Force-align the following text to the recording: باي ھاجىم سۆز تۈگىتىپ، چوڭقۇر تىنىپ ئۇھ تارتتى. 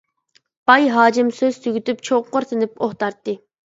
باي 0.69 0.87
ھاجىم 0.95 1.29
سۆز 1.41 1.59
تۈگىتىپ، 1.67 2.03
چوڭقۇر 2.09 2.49
تىنىپ 2.53 2.75
ئۇھ 2.87 2.95
تارتتى. 3.05 3.37